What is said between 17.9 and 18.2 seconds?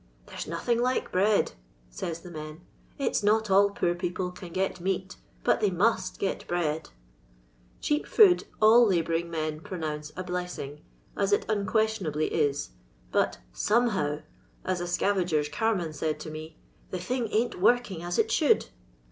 as